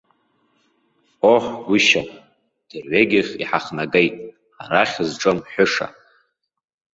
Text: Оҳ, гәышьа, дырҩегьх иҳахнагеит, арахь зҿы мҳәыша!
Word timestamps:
Оҳ, 1.33 1.45
гәышьа, 1.65 2.03
дырҩегьх 2.69 3.29
иҳахнагеит, 3.41 4.15
арахь 4.61 4.97
зҿы 5.09 5.31
мҳәыша! 5.37 5.87